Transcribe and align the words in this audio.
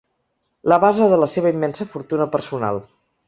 La 0.71 0.79
base 0.83 1.09
de 1.11 1.19
la 1.25 1.27
seva 1.35 1.53
immensa 1.57 1.87
fortuna 1.93 2.29
personal. 2.37 2.81